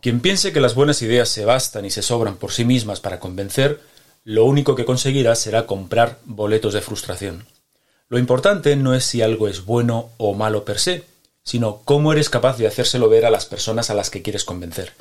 [0.00, 3.20] Quien piense que las buenas ideas se bastan y se sobran por sí mismas para
[3.20, 3.80] convencer,
[4.24, 7.46] lo único que conseguirá será comprar boletos de frustración.
[8.08, 11.04] Lo importante no es si algo es bueno o malo per se,
[11.42, 14.92] sino cómo eres capaz de hacérselo ver a las personas a las que quieres convencer.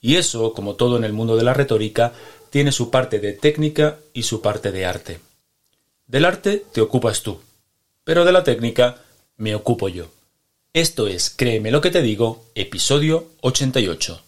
[0.00, 2.12] Y eso, como todo en el mundo de la retórica,
[2.50, 5.20] tiene su parte de técnica y su parte de arte.
[6.06, 7.40] Del arte te ocupas tú,
[8.04, 8.96] pero de la técnica
[9.36, 10.06] me ocupo yo.
[10.72, 14.27] Esto es Créeme lo que te digo, episodio 88.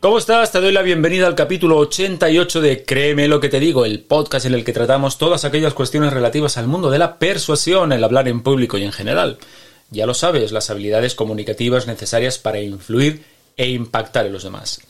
[0.00, 0.50] ¿Cómo estás?
[0.50, 4.46] Te doy la bienvenida al capítulo 88 de Créeme lo que te digo, el podcast
[4.46, 8.26] en el que tratamos todas aquellas cuestiones relativas al mundo de la persuasión, el hablar
[8.26, 9.36] en público y en general.
[9.90, 13.26] Ya lo sabes, las habilidades comunicativas necesarias para influir
[13.58, 14.80] e impactar en los demás.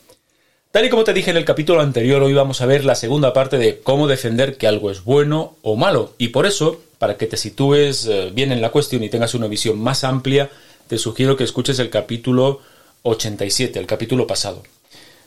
[0.71, 3.33] Tal y como te dije en el capítulo anterior, hoy vamos a ver la segunda
[3.33, 6.13] parte de cómo defender que algo es bueno o malo.
[6.19, 9.47] Y por eso, para que te sitúes eh, bien en la cuestión y tengas una
[9.47, 10.49] visión más amplia,
[10.87, 12.61] te sugiero que escuches el capítulo
[13.03, 14.63] 87, el capítulo pasado.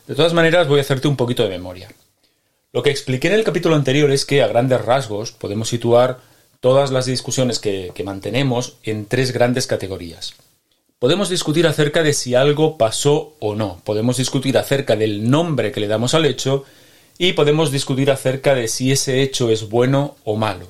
[0.07, 1.89] De todas maneras, voy a hacerte un poquito de memoria.
[2.73, 6.21] Lo que expliqué en el capítulo anterior es que a grandes rasgos podemos situar
[6.61, 10.35] todas las discusiones que, mantenemos en tres grandes categorías.
[10.99, 15.81] Podemos discutir acerca de si algo pasó o no, podemos discutir acerca del nombre que
[15.81, 16.65] le damos al hecho
[17.17, 20.67] y podemos discutir acerca de si ese hecho es bueno o malo.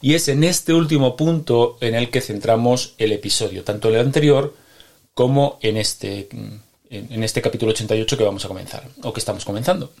[0.00, 4.54] Y es en este último punto en el que centramos el episodio, tanto el anterior
[5.14, 6.28] como en este,
[6.90, 9.92] en este capítulo 88 que vamos a comenzar, o que estamos comenzando.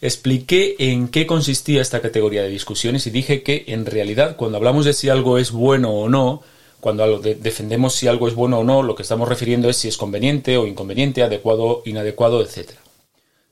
[0.00, 4.84] Expliqué en qué consistía esta categoría de discusiones y dije que en realidad cuando hablamos
[4.84, 6.42] de si algo es bueno o no,
[6.80, 9.96] cuando defendemos si algo es bueno o no, lo que estamos refiriendo es si es
[9.96, 12.72] conveniente o inconveniente, adecuado, inadecuado, etc.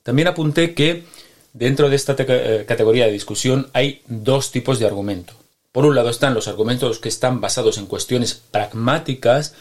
[0.03, 1.05] También apunté que
[1.55, 5.33] dentro de esta eh, categoría de discusión hay dos tipos de argumento.
[5.73, 9.55] Por un lado están los argumentos que están basados en cuestiones pragmáticas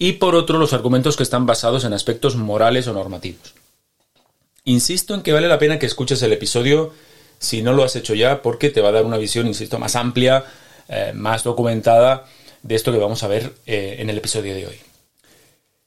[0.00, 3.54] y por otro los argumentos que están basados en aspectos morales o normativos.
[4.64, 6.92] Insisto en que vale la pena que escuches el episodio
[7.38, 9.96] si no lo has hecho ya porque te va a dar una visión, insisto, más
[9.96, 10.44] amplia,
[10.88, 12.26] eh, más documentada
[12.62, 14.76] de esto que vamos a ver eh, en el episodio de hoy.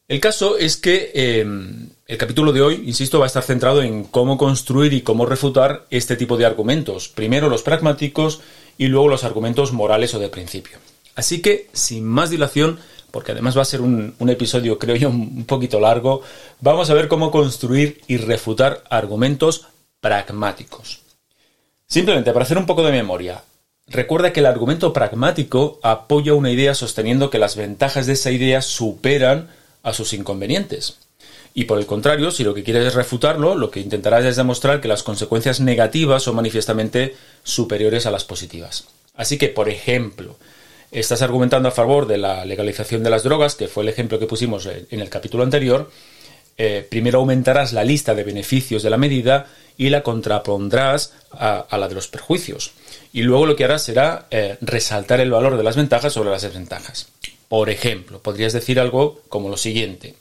[0.08, 4.04] El caso es que em, el capítulo de hoy, insisto, va a estar centrado en
[4.04, 7.10] cómo construir y cómo refutar este tipo de argumentos.
[7.10, 8.42] Primero los pragmáticos
[8.78, 10.78] y luego los argumentos morales o de principio.
[11.16, 12.80] Así que, sin más dilación,
[13.14, 16.24] porque además va a ser un, episodio, creo yo, un poquito largo,
[16.62, 19.68] vamos a ver cómo construir y refutar argumentos
[20.02, 21.02] pragmáticos.
[21.86, 23.44] Simplemente para hacer un poco de memoria,
[23.86, 28.64] recuerda que el argumento pragmático apoya una idea sosteniendo que las ventajas de esa idea
[28.64, 29.52] superan
[29.84, 30.98] a sus inconvenientes.
[31.54, 34.82] Y por el contrario, si lo que quieres es refutarlo, lo que intentarás es demostrar
[34.82, 38.86] que las consecuencias negativas son manifiestamente superiores a las positivas.
[39.14, 40.36] Así que, por ejemplo,
[40.94, 44.28] estás argumentando a favor de la legalización de las drogas, que fue el ejemplo que
[44.28, 45.90] pusimos en el capítulo anterior,
[46.58, 51.88] eh, primero aumentarás la lista de beneficios de la medida y la contrapondrás a, la
[51.88, 52.72] de los perjuicios.
[53.12, 56.44] y luego lo que hará será eh, resaltar el valor de las ventajas sobre las
[56.44, 57.08] desventajas.
[57.48, 60.16] Por ejemplo, podrías decir algo como lo siguiente.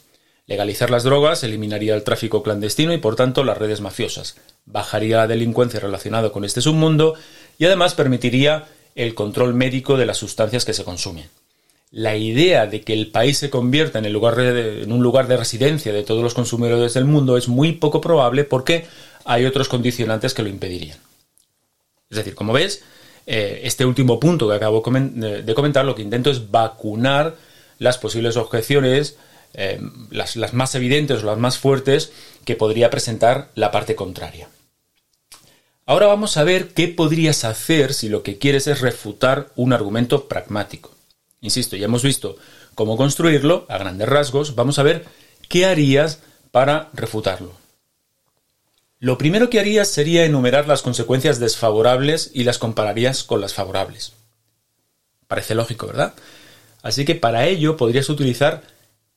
[0.46, 4.36] Legalizar las drogas eliminaría el tráfico clandestino y por tanto las redes mafiosas,
[4.66, 7.14] bajaría la delincuencia relacionada con este submundo
[7.58, 11.28] y además permitiría el control médico de las sustancias que se consumen.
[11.90, 16.22] La idea de que el país se convierta en, un lugar de residencia de todos
[16.22, 18.86] los consumidores del mundo es muy poco probable porque
[19.24, 20.98] hay otros condicionantes que lo impedirían.
[22.10, 22.82] Es decir, como ves,
[23.26, 27.36] eh, este último punto que acabo de comentar lo que intento es vacunar
[27.78, 29.16] las posibles objeciones,
[29.54, 29.80] eh,
[30.10, 32.12] las más evidentes o las más fuertes
[32.44, 34.48] que podría presentar la parte contraria.
[35.84, 40.28] Ahora vamos a ver qué podrías hacer si lo que quieres es refutar un argumento
[40.28, 40.94] pragmático.
[41.40, 42.36] Insisto, ya hemos visto
[42.74, 45.04] cómo construirlo a grandes rasgos, vamos a ver
[45.48, 46.20] qué harías
[46.52, 47.52] para refutarlo.
[49.00, 54.12] Lo primero que harías sería enumerar las consecuencias desfavorables y las compararías con las favorables.
[55.26, 56.14] Parece lógico, ¿verdad?
[56.82, 58.62] Así que para ello podrías utilizar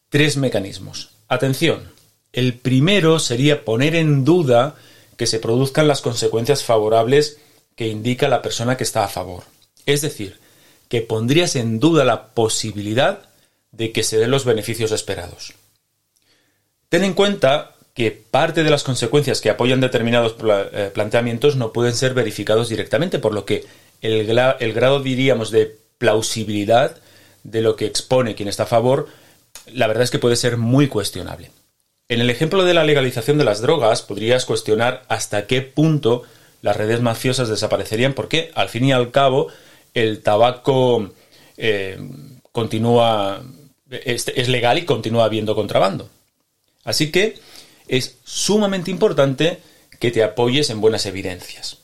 [0.10, 1.12] tres mecanismos.
[1.28, 1.92] Atención,
[2.34, 4.76] el primero sería poner en duda
[5.18, 7.38] que se produzcan las consecuencias favorables
[7.76, 9.44] que indica la persona que está a favor.
[9.86, 10.40] Es decir,
[10.88, 13.30] que pondrías en duda la posibilidad
[13.72, 15.54] de que se den los beneficios esperados.
[16.90, 20.36] Ten en cuenta que parte de las consecuencias que apoyan determinados
[20.74, 23.66] eh, planteamientos no pueden ser verificados directamente, por lo que
[24.02, 26.98] el, grado, diríamos, de plausibilidad
[27.44, 29.08] de lo que expone quien está a favor,
[29.72, 31.52] la verdad es que puede ser muy cuestionable.
[32.08, 36.24] En el ejemplo de la legalización de las drogas, podrías cuestionar hasta qué punto
[36.62, 39.48] las redes mafiosas desaparecerían, porque al fin y al cabo
[39.94, 41.12] el tabaco
[41.58, 41.98] eh,
[42.52, 43.44] continúa
[43.90, 46.10] es legal y continúa habiendo contrabando.
[46.84, 47.40] Así que
[47.88, 49.60] es sumamente importante
[50.00, 51.78] que te apoyes en buenas evidencias.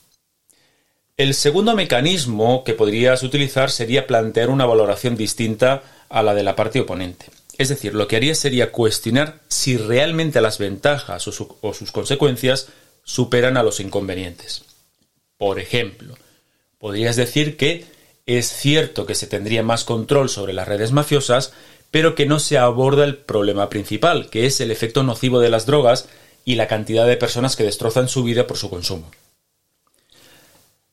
[1.16, 6.56] El segundo mecanismo que podrías utilizar sería plantear una valoración distinta a la de la
[6.56, 7.26] parte oponente.
[7.62, 12.66] Es decir, lo que harías sería cuestionar si realmente las ventajas o, o sus consecuencias
[13.04, 14.64] superan a los inconvenientes.
[15.38, 16.16] Por ejemplo,
[16.78, 17.84] podrías decir que
[18.26, 21.52] es cierto que se tendría más control sobre las redes mafiosas,
[21.92, 25.64] pero que no se aborda el problema principal, que es el efecto nocivo de las
[25.64, 26.08] drogas
[26.44, 29.08] y la cantidad de personas que destrozan su vida por su consumo.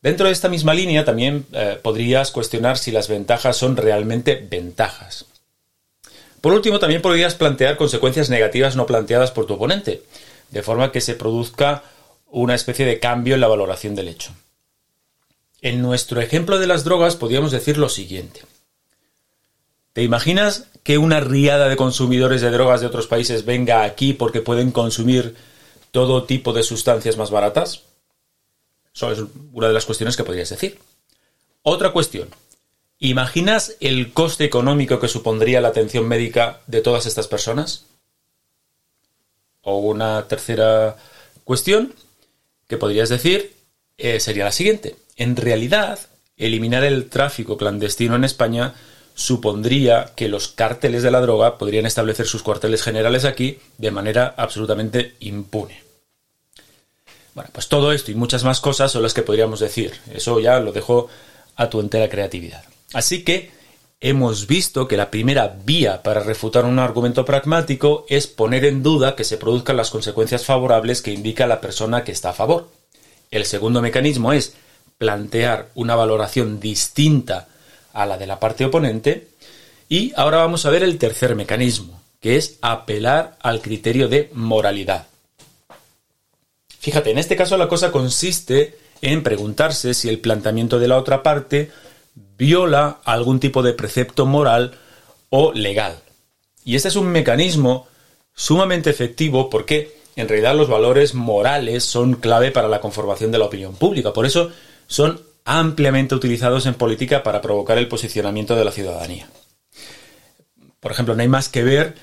[0.04, 5.26] Dentro de esta misma línea también eh, podrías cuestionar si las ventajas son realmente ventajas.
[6.42, 10.04] Por último, también podrías plantear consecuencias negativas no planteadas por tu oponente,
[10.52, 11.84] de forma que se produzca
[12.28, 14.32] una especie de cambio en la valoración del hecho.
[15.62, 18.42] En nuestro ejemplo de las drogas podríamos decir lo siguiente.
[19.94, 24.42] ¿Te imaginas que una riada de consumidores de drogas de otros países venga aquí porque
[24.42, 25.36] pueden consumir
[25.92, 27.84] todo tipo de sustancias más baratas?
[28.94, 29.20] Eso es
[29.52, 30.80] una de las cuestiones que podrías decir.
[31.64, 32.30] Otra cuestión.
[33.02, 37.86] ¿Imaginas el coste económico que supondría la atención médica de todas estas personas?
[39.62, 40.98] O una tercera
[41.46, 41.94] cuestión
[42.68, 43.56] que podrías decir
[43.98, 44.98] eh, sería la siguiente.
[45.16, 46.00] En realidad,
[46.36, 48.76] eliminar el tráfico clandestino en España
[49.16, 54.34] supondría que los cárteles de la droga podrían establecer sus cuarteles generales aquí de manera
[54.38, 55.84] absolutamente impune.
[57.34, 59.94] Bueno, pues todo esto y muchas más cosas son las que podríamos decir.
[60.14, 61.08] Eso ya lo dejo
[61.56, 62.64] a tu entera creatividad.
[62.94, 63.52] Así que
[64.00, 69.16] hemos visto que la primera vía para refutar un argumento pragmático es poner en duda
[69.16, 72.70] que se produzcan las consecuencias favorables que indica la persona que está a favor.
[73.32, 74.54] El segundo mecanismo es
[74.98, 77.48] plantear una valoración distinta
[77.94, 79.28] a la de la parte oponente.
[79.88, 85.08] Y ahora vamos a ver el tercer mecanismo, que es apelar al criterio de moralidad.
[86.80, 91.24] Fíjate, en este caso la cosa consiste en preguntarse si el planteamiento de la otra
[91.24, 91.72] parte
[92.40, 94.72] viola algún tipo de precepto moral
[95.30, 96.00] o legal.
[96.64, 97.88] Y este es un mecanismo
[98.34, 103.46] sumamente efectivo porque en realidad los valores morales son clave para la conformación de la
[103.46, 104.14] opinión pública.
[104.14, 104.52] Por eso
[104.88, 109.30] son ampliamente utilizados en política para provocar el posicionamiento de la ciudadanía.
[110.80, 111.96] Por ejemplo, no hay más que ver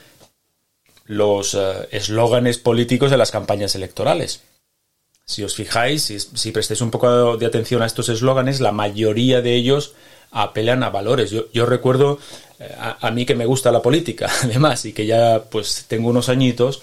[1.06, 4.42] los eh, eslóganes políticos de las campañas electorales.
[5.28, 9.56] Si os fijáis, si, prestéis un poco de atención a estos eslóganes, la mayoría de
[9.56, 9.94] ellos
[10.30, 11.32] apelan a valores.
[11.52, 12.20] Yo, recuerdo
[12.60, 16.28] eh, a, mí que me gusta la política, además, y que ya pues tengo unos
[16.28, 16.80] añitos,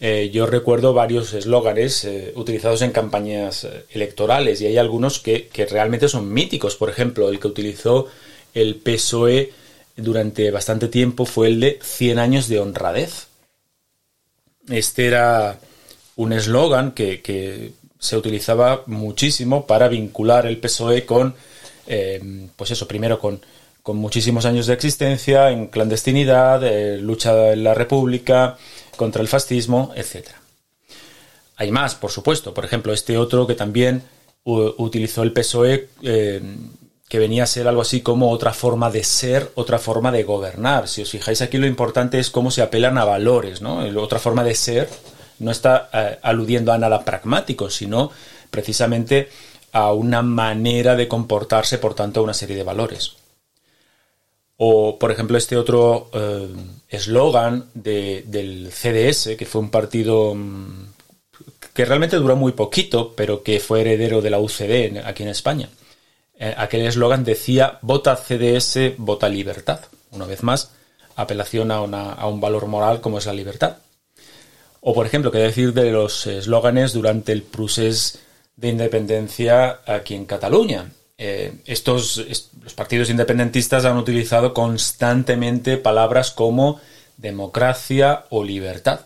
[0.00, 6.08] eh, yo recuerdo varios eslóganes eh, utilizados en campañas electorales y hay algunos que, realmente
[6.08, 6.76] son míticos.
[6.76, 8.08] Por ejemplo, el que utilizó
[8.54, 9.52] el PSOE
[9.96, 13.26] durante bastante tiempo fue el de 100 años de honradez.
[14.70, 15.60] Este era
[16.16, 21.34] un eslogan que, se utilizaba muchísimo para vincular el PSOE con,
[21.86, 23.40] eh, pues eso, primero con,
[23.82, 28.58] con, muchísimos años de existencia, en clandestinidad, eh, lucha en la República,
[28.96, 30.28] contra el fascismo, etc.
[31.56, 32.52] Hay más, por supuesto.
[32.52, 34.02] Por ejemplo, este otro que también
[34.44, 36.40] utilizó el PSOE, eh,
[37.08, 40.86] que venía a ser algo así como otra forma de ser, otra forma de gobernar.
[40.86, 43.78] Si os fijáis aquí, lo importante es cómo se apelan a valores, ¿no?
[44.00, 44.88] Otra forma de ser
[45.38, 48.10] no está eh, aludiendo a nada pragmático, sino
[48.50, 49.28] precisamente
[49.72, 53.12] a una manera de comportarse, por tanto, a una serie de valores.
[54.56, 56.48] O, por ejemplo, este otro eh,
[56.88, 60.86] eslogan del CDS, que fue un partido mm,
[61.74, 65.68] que realmente duró muy poquito, pero que fue heredero de la UCD aquí en España.
[66.38, 69.80] Eh, aquel eslogan decía, vota CDS, vota libertad.
[70.10, 70.70] Una vez más,
[71.16, 73.76] apelación a, a un valor moral como es la libertad.
[74.88, 78.20] O, por ejemplo, qué decir de los eslóganes durante el procés
[78.54, 80.92] de independencia aquí en Cataluña.
[81.18, 82.24] Eh, estos
[82.62, 86.80] los partidos independentistas han utilizado constantemente palabras como
[87.16, 89.00] democracia o libertad.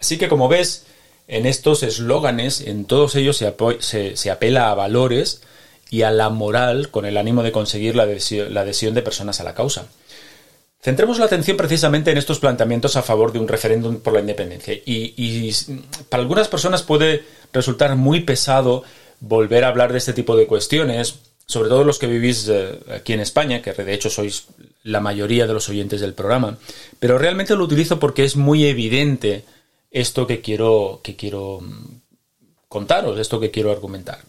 [0.00, 0.86] Así que, como ves,
[1.28, 5.42] en estos eslóganes, en todos ellos se, se, apela a valores
[5.90, 9.54] y a la moral con el ánimo de conseguir la adhesión de personas a la
[9.54, 9.86] causa.
[10.86, 14.72] Centremos la atención precisamente en estos planteamientos a favor de un referéndum por la independencia.
[14.72, 15.52] Y,
[16.08, 18.84] para algunas personas puede resultar muy pesado
[19.18, 23.14] volver a hablar de este tipo de cuestiones, sobre todo los que vivís eh, aquí
[23.14, 24.46] en España, que de hecho sois
[24.84, 26.56] la mayoría de los oyentes del programa.
[27.00, 29.42] Pero realmente lo utilizo porque es muy evidente
[29.90, 31.96] esto que quiero, que quiero mm,
[32.68, 34.20] contaros, esto que quiero argumentar.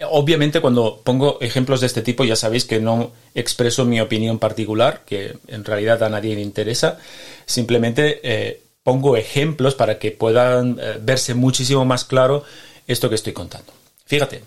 [0.00, 5.02] Obviamente cuando pongo ejemplos de este tipo ya sabéis que no expreso mi opinión particular,
[5.04, 6.98] que en realidad a nadie le interesa,
[7.46, 12.44] simplemente eh, pongo ejemplos para que puedan eh, verse muchísimo más claro
[12.86, 13.72] esto que estoy contando.
[14.06, 14.44] Fíjate,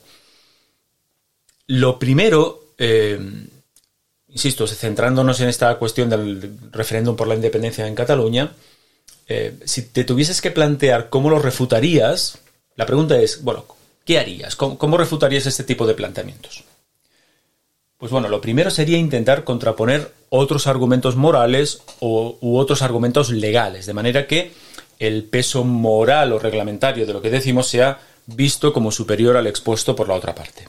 [1.67, 3.20] lo primero, eh,
[4.29, 8.53] insisto, centrándonos en esta cuestión del referéndum por la independencia en Cataluña,
[9.63, 12.38] si te tuvieses que plantear cómo lo refutarías,
[12.75, 13.63] la pregunta es, bueno,
[14.05, 14.55] ¿qué harías?
[14.55, 16.63] ¿Cómo, refutarías este tipo de planteamientos?
[17.98, 23.86] Pues bueno, lo primero sería intentar contraponer otros argumentos morales o, u otros argumentos legales,
[23.86, 24.53] de manera que
[24.98, 29.96] el peso moral o reglamentario de lo que decimos sea visto como superior al expuesto
[29.96, 30.67] por la otra parte.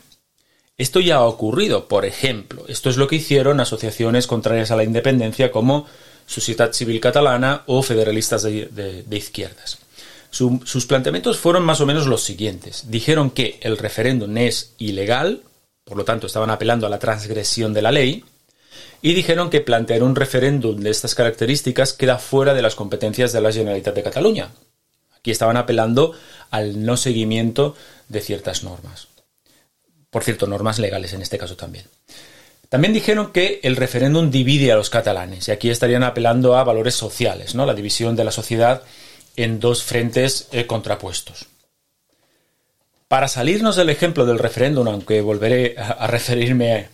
[0.76, 4.84] Esto ya ha ocurrido, por ejemplo, esto es lo que hicieron asociaciones contrarias a la
[4.84, 5.86] independencia como
[6.26, 9.78] Sociedad Civil Catalana o federalistas de izquierdas
[10.32, 12.90] sus planteamientos fueron más o menos los siguientes.
[12.90, 15.42] Dijeron que el referéndum es ilegal,
[15.84, 18.24] por lo tanto estaban apelando a la transgresión de la ley,
[19.02, 23.40] y dijeron que plantear un referéndum de estas características queda fuera de las competencias de
[23.40, 24.50] la Generalitat de Cataluña.
[25.16, 26.12] Aquí estaban apelando
[26.50, 27.76] al no seguimiento
[28.08, 29.08] de ciertas normas.
[30.08, 31.84] Por cierto, normas legales en este caso también.
[32.68, 36.94] También dijeron que el referéndum divide a los catalanes, y aquí estarían apelando a valores
[36.94, 37.66] sociales, ¿no?
[37.66, 38.82] La división de la sociedad
[39.36, 41.46] en dos frentes eh, contrapuestos.
[43.08, 46.88] Para salirnos del ejemplo del referéndum, aunque volveré a, referirme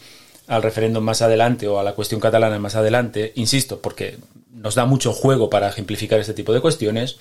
[0.49, 4.18] al referéndum más adelante o a la cuestión catalana más adelante, insisto, porque
[4.52, 7.18] nos da mucho juego para ejemplificar este tipo de cuestiones,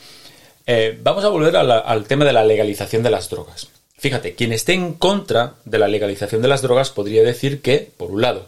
[0.66, 3.68] eh, vamos a volver al tema de la legalización de las drogas.
[4.00, 8.12] Fíjate, quien esté en contra de la legalización de las drogas podría decir que, por
[8.12, 8.48] un lado,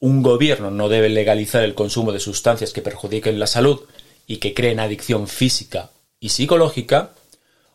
[0.00, 3.80] un gobierno no debe legalizar el consumo de sustancias que perjudiquen la salud
[4.26, 5.90] y que creen adicción física
[6.22, 7.10] y psicológica,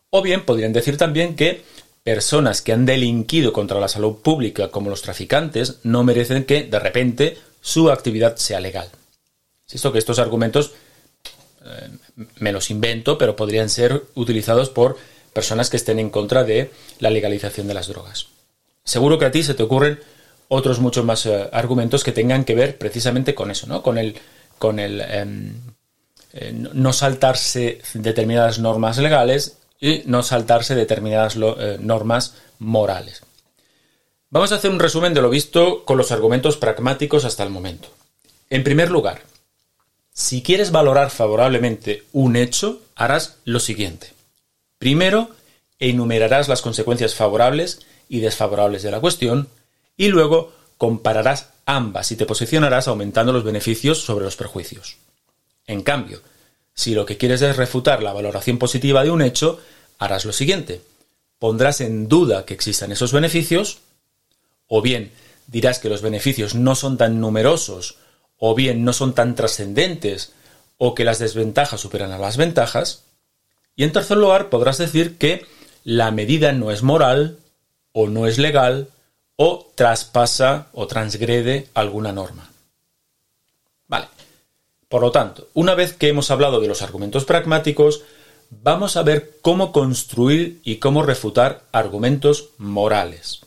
[0.10, 1.64] o bien podrían decir también que
[2.04, 6.80] personas que han delinquido contra la salud pública como los traficantes no merecen que de
[6.80, 8.90] repente su actividad sea legal.
[9.70, 10.72] Esto que estos argumentos
[11.66, 11.90] eh,
[12.38, 14.98] me los invento, pero podrían ser utilizados por
[15.34, 18.28] personas que estén en contra de la legalización de las drogas.
[18.86, 20.00] Seguro que a ti se te ocurren
[20.48, 23.84] otros muchos más eh, argumentos que tengan que ver precisamente con eso, ¿no?
[23.84, 24.16] Con el,
[24.58, 25.54] con el em,
[26.40, 33.24] eh, no saltarse determinadas normas legales y no saltarse determinadas eh, normas morales.
[34.30, 37.90] Vamos a hacer un resumen de lo visto con los argumentos pragmáticos hasta el momento.
[38.52, 39.22] En primer lugar,
[40.14, 44.14] si quieres valorar favorablemente un hecho, harás lo siguiente.
[44.78, 45.32] Primero,
[45.80, 47.80] enumerarás las consecuencias favorables
[48.10, 49.48] y desfavorables de la cuestión
[49.96, 54.98] y luego compararás ambas y te posicionarás aumentando los beneficios sobre los perjuicios.
[55.68, 56.22] En cambio,
[56.74, 59.60] si lo que quieres es refutar la valoración positiva de un hecho,
[60.00, 60.82] harás lo siguiente.
[61.40, 63.80] Pondrás en duda que existan esos beneficios,
[64.68, 65.12] o bien
[65.48, 67.98] dirás que los beneficios no son tan numerosos,
[68.38, 70.34] o bien no son tan trascendentes,
[70.78, 73.04] o que las desventajas superan a las ventajas,
[73.76, 75.46] y en tercer lugar podrás decir que
[75.84, 77.40] la medida no es moral
[77.92, 78.90] o no es legal
[79.36, 82.52] o traspasa o transgrede alguna norma.
[84.90, 88.04] Por lo tanto, una vez que hemos hablado de los argumentos pragmáticos,
[88.50, 93.42] vamos a ver cómo construir y cómo refutar argumentos morales.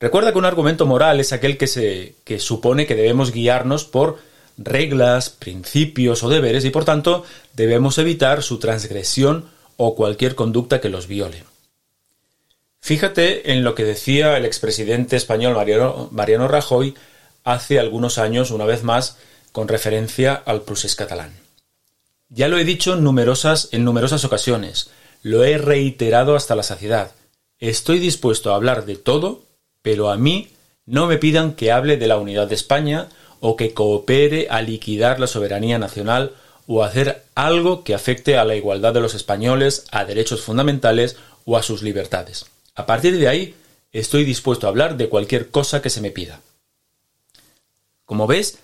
[0.00, 4.18] Recuerda que un argumento moral es aquel que, se, que supone que debemos guiarnos por
[4.56, 7.24] reglas, principios o deberes y por tanto
[7.54, 11.44] debemos evitar su transgresión o cualquier conducta que los viole.
[12.80, 15.54] Fíjate en lo que decía el expresidente español
[16.10, 16.94] Mariano, Rajoy
[17.44, 19.18] hace algunos años, una vez más,
[19.52, 21.32] con referencia al procés catalán.
[22.28, 24.90] Ya lo he dicho en numerosas, en numerosas ocasiones,
[25.22, 27.12] lo he reiterado hasta la saciedad.
[27.58, 29.42] Estoy dispuesto a hablar de todo,
[29.82, 30.48] pero a mí
[30.86, 33.08] no me pidan que hable de la unidad de España
[33.40, 36.32] o que coopere a liquidar la soberanía nacional
[36.66, 41.56] o hacer algo que afecte a la igualdad de los españoles, a derechos fundamentales o
[41.56, 42.46] a sus libertades.
[42.76, 43.54] A partir de ahí,
[43.92, 46.40] estoy dispuesto a hablar de cualquier cosa que se me pida.
[48.04, 48.58] Como ves,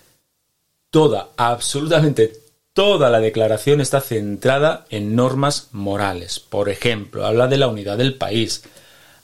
[0.89, 2.33] toda, absolutamente
[2.73, 6.39] toda la declaración está centrada en normas morales.
[6.39, 8.63] Por ejemplo, habla de la unidad del país,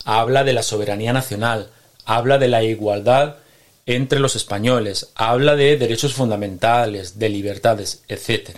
[0.05, 1.70] habla de la soberanía nacional,
[2.05, 3.36] habla de la igualdad
[3.86, 8.58] entre los españoles, habla de derechos fundamentales, de libertades, etc.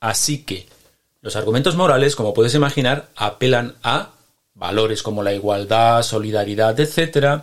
[0.00, 0.66] Así que
[1.20, 4.10] los argumentos morales, como puedes imaginar, apelan a
[4.54, 7.42] valores como la igualdad, solidaridad, etc.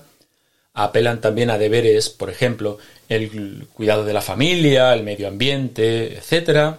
[0.79, 2.77] Apelan también a deberes, por ejemplo,
[3.09, 6.75] el cuidado de la familia, el medio ambiente, etc.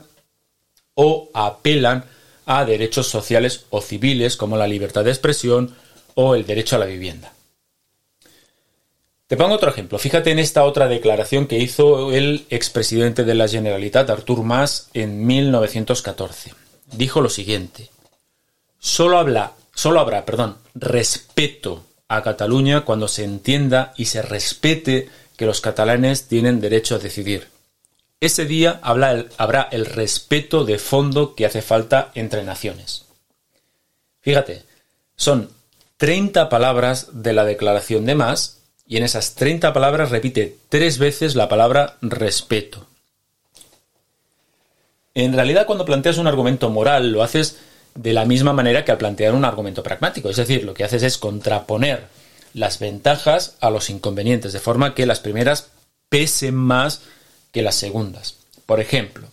[0.94, 2.04] O apelan
[2.46, 5.74] a derechos sociales o civiles como la libertad de expresión
[6.14, 7.32] o el derecho a la vivienda.
[9.26, 9.98] Te pongo otro ejemplo.
[9.98, 15.26] Fíjate en esta otra declaración que hizo el expresidente de la Generalitat, Artur Mas, en
[15.26, 16.54] 1914.
[16.92, 17.90] Dijo lo siguiente:
[18.78, 25.46] Solo, habla, solo habrá perdón, respeto a Cataluña cuando se entienda y se respete que
[25.46, 27.48] los catalanes tienen derecho a decidir.
[28.20, 33.04] Ese día habrá el respeto de fondo que hace falta entre naciones.
[34.20, 34.64] Fíjate,
[35.14, 35.50] son
[35.98, 41.36] 30 palabras de la declaración de Mas y en esas 30 palabras repite tres veces
[41.36, 42.86] la palabra respeto.
[45.14, 47.58] En realidad, cuando planteas un argumento moral, lo haces
[47.94, 50.30] de la misma manera que al plantear un argumento pragmático.
[50.30, 52.06] Es decir, lo que haces es contraponer
[52.54, 55.70] las ventajas a los inconvenientes, de forma que las primeras
[56.08, 57.02] pesen más
[57.52, 58.36] que las segundas.
[58.66, 59.28] Por ejemplo,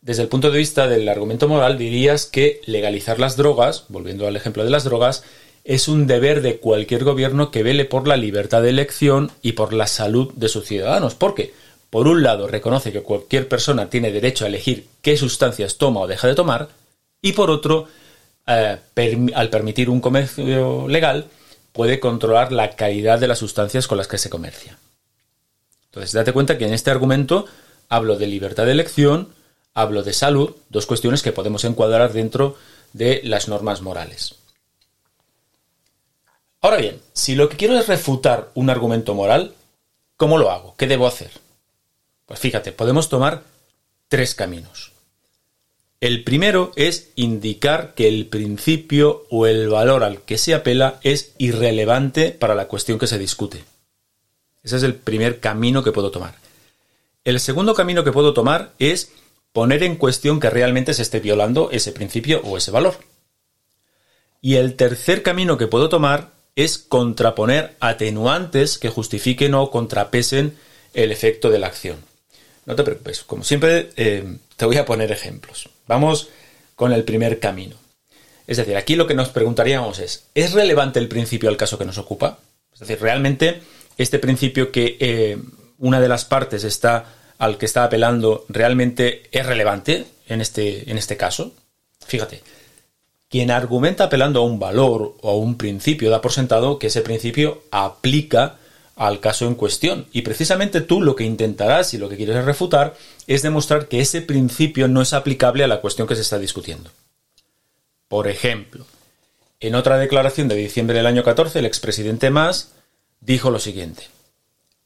[0.00, 4.36] desde el punto de vista del argumento moral, dirías que legalizar las drogas, volviendo al
[4.36, 5.22] ejemplo de las drogas,
[5.64, 9.72] es un deber de cualquier gobierno que vele por la libertad de elección y por
[9.72, 11.14] la salud de sus ciudadanos.
[11.14, 11.54] Porque,
[11.88, 16.08] por un lado, reconoce que cualquier persona tiene derecho a elegir qué sustancias toma o
[16.08, 16.68] deja de tomar,
[17.22, 17.88] y por otro,
[18.46, 18.78] eh,
[19.34, 21.28] al permitir un comercio legal,
[21.72, 24.76] puede controlar la calidad de las sustancias con las que se comercia.
[25.86, 27.46] Entonces, date cuenta que en este argumento
[27.88, 29.34] hablo de libertad de elección,
[29.72, 32.56] hablo de salud, dos cuestiones que podemos encuadrar dentro
[32.92, 34.34] de las normas morales.
[36.60, 39.54] Ahora bien, si lo que quiero es refutar un argumento moral,
[40.16, 40.74] ¿cómo lo hago?
[40.76, 41.30] ¿Qué debo hacer?
[42.26, 43.42] Pues fíjate, podemos tomar
[44.08, 44.91] tres caminos.
[46.02, 51.32] El primero es indicar que el principio o el valor al que se apela es
[51.38, 53.62] irrelevante para la cuestión que se discute.
[54.64, 56.34] Ese es el primer camino que puedo tomar.
[57.22, 59.12] El segundo camino que puedo tomar es
[59.52, 62.96] poner en cuestión que realmente se esté violando ese principio o ese valor.
[64.40, 70.58] Y el tercer camino que puedo tomar es contraponer atenuantes que justifiquen o contrapesen
[70.94, 71.98] el efecto de la acción.
[72.66, 75.68] No te preocupes, como siempre eh, te voy a poner ejemplos.
[75.88, 76.28] Vamos
[76.76, 77.74] con el primer camino.
[78.46, 81.84] Es decir, aquí lo que nos preguntaríamos es, ¿es relevante el principio al caso que
[81.84, 82.38] nos ocupa?
[82.72, 83.60] Es decir, ¿realmente
[83.98, 85.36] este principio que eh,
[85.78, 87.06] una de las partes está
[87.38, 91.54] al que está apelando realmente es relevante en este, en este caso?
[92.06, 92.40] Fíjate,
[93.28, 97.00] quien argumenta apelando a un valor o a un principio da por sentado que ese
[97.00, 98.58] principio aplica
[98.96, 100.06] al caso en cuestión.
[100.12, 102.94] Y precisamente tú lo que intentarás y lo que quieres refutar
[103.26, 106.90] es demostrar que ese principio no es aplicable a la cuestión que se está discutiendo.
[108.08, 108.84] Por ejemplo,
[109.60, 112.72] en otra declaración de diciembre del año 14, el expresidente Mas
[113.20, 114.08] dijo lo siguiente.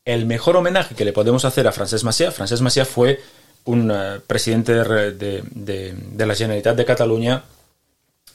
[0.05, 3.21] El mejor homenaje que le podemos hacer a Francesc Macià, Francesc Macià fue
[3.64, 7.42] un eh, presidente de, la Generalitat de Cataluña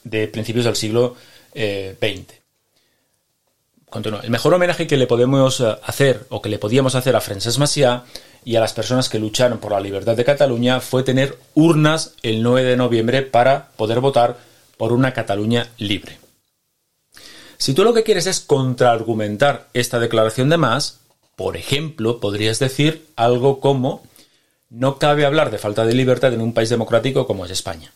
[0.04, 1.16] de principios del siglo
[1.54, 1.54] XX.
[1.54, 2.41] Eh,
[3.94, 7.58] El mejor homenaje que le podemos eh, hacer o que le podíamos hacer a Francesc
[7.58, 8.04] Macià
[8.44, 12.42] y a las personas que lucharon por la libertad de Cataluña fue tener urnas el
[12.42, 14.38] 9 de noviembre para poder votar
[14.78, 16.18] por una Cataluña libre.
[17.58, 21.00] Si tú lo que quieres es contraargumentar esta declaración de más,
[21.36, 24.02] por ejemplo, podrías decir algo como
[24.70, 27.92] no cabe hablar de falta de libertad en un país democrático como es España.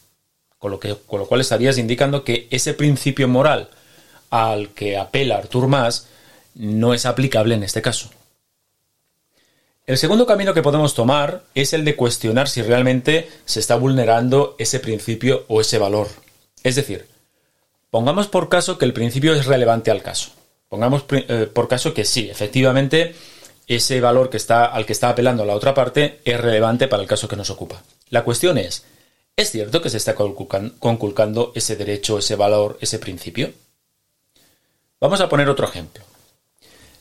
[0.59, 3.71] Con lo, que, con lo cual estarías indicando que ese principio moral
[4.31, 6.09] al que apela Artur Mas
[6.55, 8.11] no es aplicable en este caso.
[9.87, 14.57] El segundo camino que podemos tomar es el de cuestionar si realmente se está vulnerando
[14.59, 16.09] ese principio o ese valor.
[16.65, 17.07] Es decir,
[17.91, 20.31] pongamos por caso que el principio es relevante al caso.
[20.69, 23.15] Pongamos eh, por caso que sí, efectivamente,
[23.69, 27.09] ese valor que está, al que está apelando la otra parte es relevante para el
[27.09, 27.81] caso que nos ocupa.
[28.11, 28.85] La cuestión es,
[29.37, 33.53] ¿es cierto que se está conculcando ese derecho, ese valor, ese principio?
[35.01, 36.03] Vamos a poner otro ejemplo.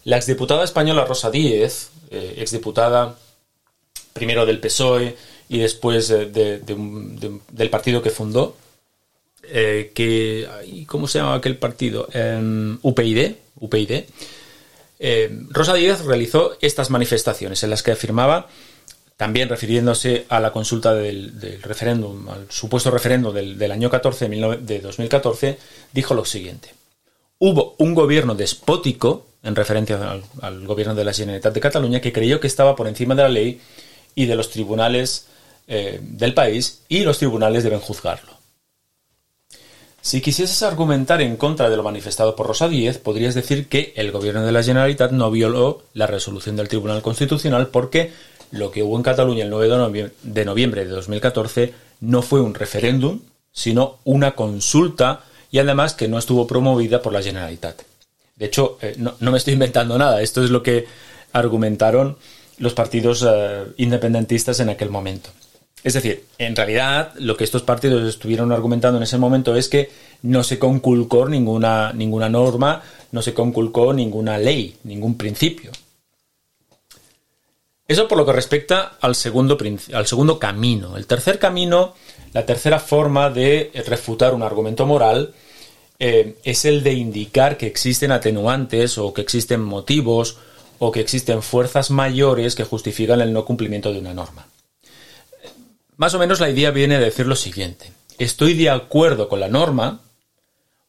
[0.04, 3.18] La exdiputada española Rosa Díez, eh, exdiputada
[4.14, 5.16] primero del PSOE
[5.50, 8.56] y después del partido que fundó,
[9.44, 12.08] eh, que, ¿cómo se llama aquel partido?
[12.12, 14.06] Em, UPyD, UPyD.
[15.00, 18.48] Eh, Rosa Díez realizó estas manifestaciones en las que afirmaba,
[19.18, 25.58] también refiriéndose a la consulta del, referéndum, al supuesto referéndum del, año 14, de 2014,
[25.94, 26.85] dijo lo siguiente.
[27.48, 32.40] Hubo un gobierno despótico, en referencia al, gobierno de la Generalitat de Cataluña, que creyó
[32.40, 33.62] que estaba por encima de la ley
[34.16, 35.28] y de los tribunales
[35.68, 38.32] eh, del país y los tribunales deben juzgarlo.
[40.02, 44.12] Si quisieses argumentar en contra de lo manifestado por Rosa Díez, podrías decir que el
[44.12, 48.12] gobierno de la Generalitat no violó la resolución del Tribunal Constitucional porque
[48.50, 53.20] lo que hubo en Cataluña el 9 de noviembre de 2014 no fue un referéndum,
[53.52, 57.82] sino una consulta y además que no estuvo promovida por la Generalitat.
[58.36, 60.86] De hecho, eh, no, me estoy inventando nada, esto es lo que
[61.34, 62.18] argumentaron
[62.58, 65.30] los partidos eh, independentistas en aquel momento.
[65.84, 69.92] Es decir, en realidad lo que estos partidos estuvieron argumentando en ese momento es que
[70.24, 72.82] no se conculcó ninguna, ninguna norma,
[73.12, 75.72] no se conculcó ninguna ley, ningún principio.
[77.88, 79.58] Eso por lo que respecta al segundo,
[79.94, 80.98] al segundo camino.
[80.98, 81.94] El tercer camino,
[82.36, 85.34] la tercera forma de refutar un argumento moral,
[86.00, 90.36] eh, es el de indicar que existen atenuantes o que existen motivos
[90.78, 94.48] o que existen fuerzas mayores que justifican el no cumplimiento de una norma.
[95.96, 97.94] Más o menos la idea viene a decir lo siguiente.
[98.18, 100.02] Estoy de acuerdo con la norma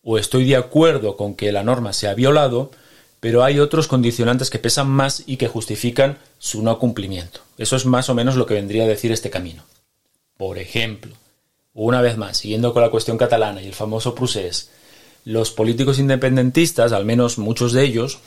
[0.02, 2.72] o estoy de acuerdo con que la norma se ha violado,
[3.20, 7.38] pero hay otros condicionantes que pesan más y que justifican su no cumplimiento.
[7.56, 9.62] Eso es más o menos lo que vendría a decir este camino.
[10.36, 11.14] Por ejemplo,
[11.84, 14.70] una vez más, siguiendo con la cuestión catalana y el famoso procés,
[15.24, 18.18] los políticos independentistas, al menos muchos de ellos,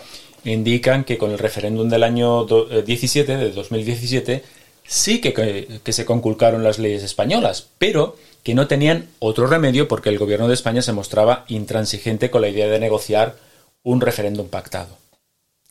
[0.43, 4.43] indican que con el referéndum del año 17, eh, de 2017,
[4.85, 10.19] sí que, se conculcaron las leyes españolas, pero que no tenían otro remedio porque el
[10.19, 13.35] gobierno de España se mostraba intransigente con la idea de negociar
[13.83, 14.97] un referéndum pactado.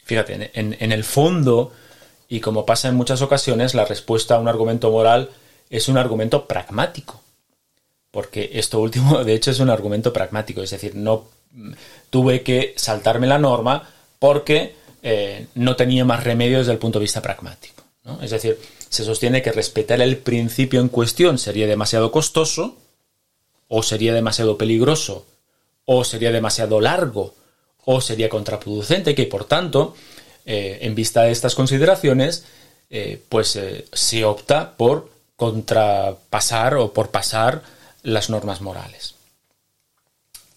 [0.05, 1.73] Fíjate, en, el fondo,
[2.29, 5.31] y como pasa en muchas ocasiones, la respuesta a un argumento moral
[5.71, 7.21] es un argumento pragmático.
[8.11, 10.62] Porque esto último, de hecho, es un argumento pragmático.
[10.62, 11.27] Es decir, no
[12.11, 17.05] tuve que saltarme la norma porque eh, no tenía más remedio desde el punto de
[17.05, 17.85] vista pragmático.
[18.23, 22.77] Es decir, se sostiene que respetar el principio en cuestión sería demasiado costoso,
[23.68, 25.27] o sería demasiado peligroso,
[25.85, 27.35] o sería demasiado largo,
[27.85, 29.94] o sería contraproducente, que por tanto,
[30.47, 32.44] eh, en vista de estas consideraciones,
[32.88, 33.59] eh, pues
[33.92, 37.62] se opta por contrapasar o por pasar
[38.09, 39.14] las normas morales.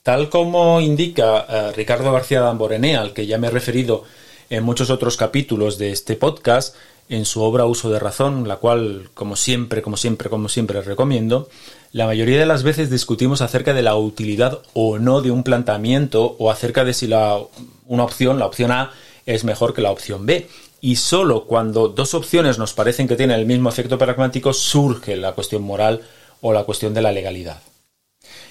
[0.04, 4.04] Tal como indica Ricardo García Damborenea, al que ya me he referido
[4.50, 6.76] en muchos otros capítulos de este podcast,
[7.12, 11.50] en su obra Uso de Razón, la cual, como siempre, como siempre, como siempre recomiendo,
[11.92, 16.38] la mayoría de las veces discutimos acerca de la utilidad o no de un planteamiento
[16.40, 17.38] o acerca de si la,
[17.86, 18.92] una opción, la opción A,
[19.26, 20.48] es mejor que la opción B.
[20.80, 25.34] Y solo cuando dos opciones nos parecen que tienen el mismo efecto pragmático surge la
[25.34, 26.02] cuestión moral
[26.42, 27.62] o la cuestión de la legalidad.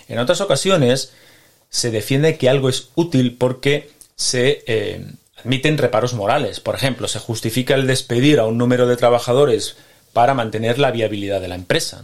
[0.09, 1.13] En otras ocasiones
[1.69, 5.05] se defiende que algo es útil porque se eh,
[5.37, 6.61] admiten reparos morales.
[6.61, 9.77] Por ejemplo, se justifica el despedir a un número de trabajadores
[10.13, 12.03] para mantener la viabilidad de la empresa.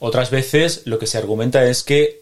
[0.00, 2.20] Otras veces lo que se argumenta es que,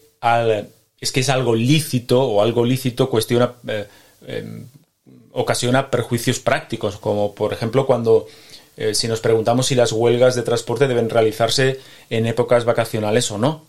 [0.99, 3.87] es, que es algo lícito o algo lícito cuestiona, eh,
[4.27, 4.67] em,
[5.31, 8.27] ocasiona perjuicios prácticos, como por ejemplo cuando
[8.77, 13.37] eh, si nos preguntamos si las huelgas de transporte deben realizarse en épocas vacacionales o
[13.37, 13.65] no.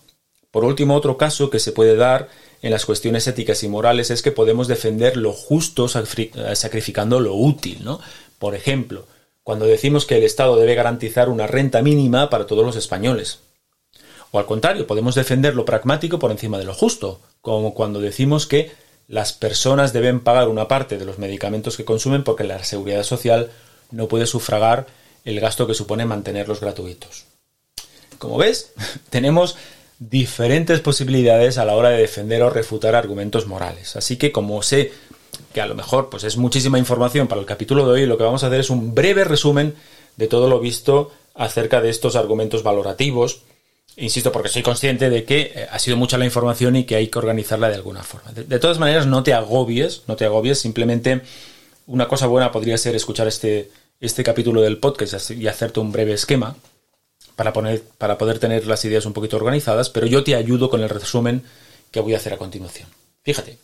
[0.51, 2.29] Por último, otro caso que se puede dar
[2.61, 7.35] en las cuestiones éticas y morales es que podemos defender lo justo eh, sacrificando lo
[7.35, 7.99] útil, ¿no?
[8.39, 9.05] Por ejemplo,
[9.43, 13.39] cuando decimos que el Estado debe garantizar una renta mínima para todos los españoles.
[14.31, 18.47] O al contrario, podemos defender lo pragmático por encima de lo justo, como cuando decimos
[18.47, 18.71] que
[19.07, 23.51] las personas deben pagar una parte de los medicamentos que consumen porque la seguridad social
[23.91, 24.87] no puede sufragar
[25.23, 27.25] el gasto que supone mantenerlos gratuitos.
[28.17, 28.73] Como ves,
[29.09, 29.57] tenemos
[29.99, 33.95] diferentes posibilidades a la hora de defender o refutar argumentos morales.
[33.95, 34.91] Así que como sé
[35.53, 38.23] que a lo mejor pues es muchísima información para el capítulo de hoy, lo que
[38.23, 39.75] vamos a hacer es un breve resumen
[40.17, 43.41] de todo lo visto acerca de estos argumentos valorativos.
[43.97, 47.07] Insisto, porque soy consciente de que eh, ha sido mucha la información y que hay
[47.07, 48.31] que organizarla de alguna forma.
[48.33, 51.21] De, todas maneras, no te agobies, no te agobies, simplemente
[51.87, 56.13] una cosa buena podría ser escuchar este, este capítulo del podcast y hacerte un breve
[56.13, 56.55] esquema
[57.35, 60.81] para, poner, para poder tener las ideas un poquito organizadas, pero yo te ayudo con
[60.81, 61.43] el resumen
[61.91, 62.89] que voy a hacer a continuación.
[63.23, 63.57] Fíjate,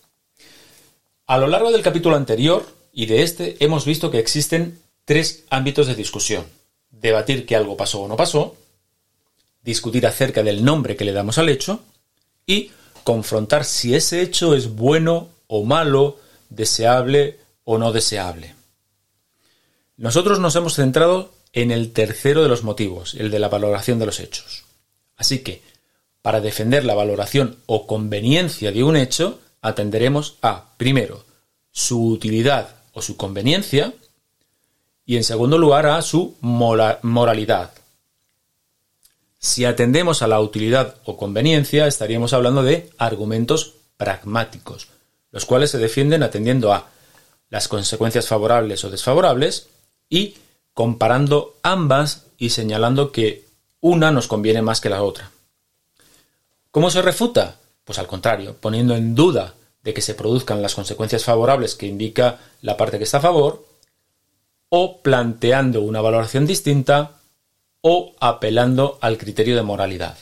[1.27, 5.87] a lo largo del capítulo anterior y de este hemos visto que existen tres ámbitos
[5.87, 6.45] de discusión.
[6.89, 8.55] Debatir que algo pasó o no pasó,
[9.63, 11.81] discutir acerca del nombre que le damos al hecho
[12.45, 12.71] y
[13.03, 18.55] confrontar si ese hecho es bueno o malo, deseable o no deseable.
[19.97, 24.05] Nosotros nos hemos centrado en el tercero de los motivos, el de la valoración de
[24.05, 24.63] los hechos.
[25.17, 25.61] Así que,
[26.21, 31.23] para defender la valoración o conveniencia de un hecho, atenderemos a, primero,
[31.71, 33.93] su utilidad o su conveniencia,
[35.05, 37.71] y en segundo lugar a su moralidad.
[39.39, 44.87] Si atendemos a la utilidad o conveniencia, estaríamos hablando de argumentos pragmáticos,
[45.31, 46.89] los cuales se defienden atendiendo a
[47.51, 49.67] las consecuencias favorables o desfavorables
[50.09, 50.37] y
[50.73, 53.45] comparando ambas y señalando que
[53.81, 55.29] una nos conviene más que la otra.
[56.71, 57.57] ¿Cómo se refuta?
[57.83, 62.39] Pues al contrario, poniendo en duda de que se produzcan las consecuencias favorables que indica
[62.61, 63.65] la parte que está a favor,
[64.69, 67.17] o planteando una valoración distinta,
[67.81, 70.17] o apelando al criterio de moralidad.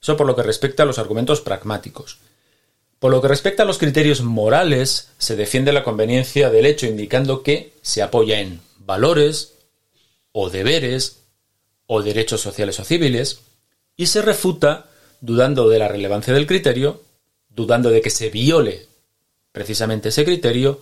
[0.00, 2.18] Eso por lo que respecta a los argumentos pragmáticos.
[3.04, 7.42] Por lo que respecta a los criterios morales, se defiende la conveniencia del hecho indicando
[7.42, 9.52] que se apoya en valores
[10.32, 11.18] o deberes
[11.86, 13.40] o derechos sociales o civiles
[13.94, 14.86] y se refuta
[15.20, 17.02] dudando de la relevancia del criterio,
[17.50, 18.86] dudando de que se viole
[19.52, 20.80] precisamente ese criterio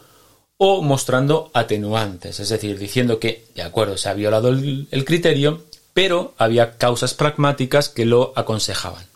[0.58, 6.34] o mostrando atenuantes, es decir, diciendo que, de acuerdo, se ha violado el, criterio, pero
[6.38, 9.11] había causas pragmáticas que lo aconsejaban.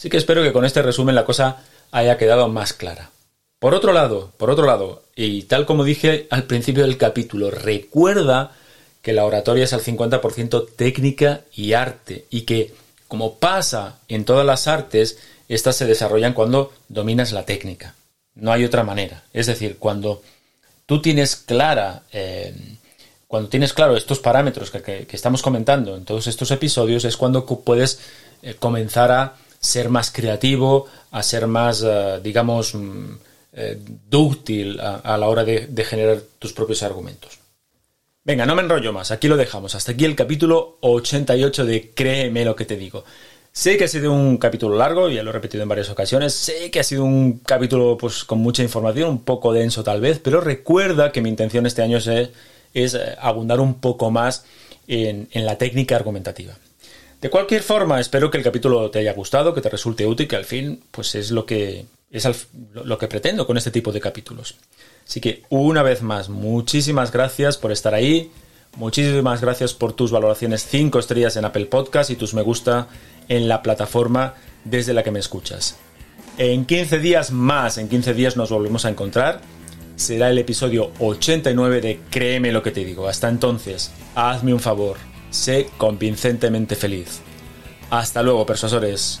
[0.00, 1.58] Así que espero que con este resumen la cosa
[1.90, 3.10] haya quedado más clara.
[3.58, 8.52] Por otro lado, por otro lado, y tal como dije al principio del capítulo, recuerda
[9.02, 12.72] que la oratoria es al 50% técnica y arte, y que,
[13.08, 15.18] como pasa en todas las artes,
[15.50, 17.94] estas se desarrollan cuando dominas la técnica.
[18.36, 19.24] No hay otra manera.
[19.34, 20.22] Es decir, cuando
[20.86, 22.54] tú tienes clara, eh,
[23.28, 28.00] cuando tienes claro estos parámetros que, estamos comentando en todos estos episodios, es cuando puedes
[28.40, 33.14] eh, comenzar a ser más creativo, a ser más, eh, digamos, mm,
[33.52, 37.38] eh, dúctil a, la hora de, generar tus propios argumentos.
[38.24, 39.74] Venga, no me enrollo más, aquí lo dejamos.
[39.74, 43.04] Hasta aquí el capítulo 88 de Créeme lo que te digo.
[43.52, 46.70] Sé que ha sido un capítulo largo, ya lo he repetido en varias ocasiones, sé
[46.70, 50.40] que ha sido un capítulo pues, con mucha información, un poco denso tal vez, pero
[50.40, 52.06] recuerda que mi intención este año es,
[52.72, 54.44] es eh, abundar un poco más
[54.86, 56.54] en, en, la técnica argumentativa.
[57.20, 60.36] De cualquier forma, espero que el capítulo te haya gustado, que te resulte útil, que
[60.36, 62.26] al fin pues es lo que es
[62.72, 64.56] lo que pretendo con este tipo de capítulos.
[65.06, 68.30] Así que una vez más, muchísimas gracias por estar ahí.
[68.76, 72.88] Muchísimas gracias por tus valoraciones 5 estrellas en Apple Podcast y tus me gusta
[73.28, 75.76] en la plataforma desde la que me escuchas.
[76.38, 79.40] En 15 días más, en 15 días nos volvemos a encontrar.
[79.96, 83.08] Será el episodio 89 de Créeme lo que te digo.
[83.08, 84.96] Hasta entonces, hazme un favor,
[85.30, 87.20] sé convincentemente feliz.
[87.90, 89.20] Hasta luego, persuasores.